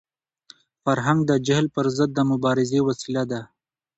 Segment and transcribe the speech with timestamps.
[0.83, 3.41] فرهنګ د جهل پر ضد د مبارزې وسیله ده.